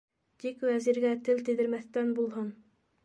Тик 0.43 0.63
Вәзиргә 0.69 1.11
тел 1.27 1.43
тейҙермәҫтән 1.51 2.11
булһын. 2.21 2.49